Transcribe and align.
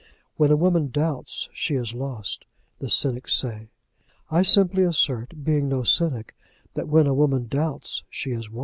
When 0.35 0.49
a 0.51 0.55
woman 0.55 0.89
doubts 0.89 1.47
she 1.53 1.75
is 1.75 1.93
lost, 1.93 2.47
the 2.79 2.89
cynics 2.89 3.35
say. 3.35 3.69
I 4.31 4.41
simply 4.41 4.81
assert, 4.81 5.43
being 5.43 5.69
no 5.69 5.83
cynic, 5.83 6.35
that 6.73 6.87
when 6.87 7.05
a 7.05 7.13
woman 7.13 7.45
doubts 7.45 8.01
she 8.09 8.31
is 8.31 8.49
won. 8.49 8.59